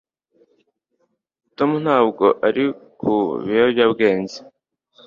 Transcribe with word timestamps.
Tom 1.57 1.71
ntabwo 1.85 2.25
ari 2.47 2.65
ku 2.99 3.13
biyobyabwenge 3.45 4.37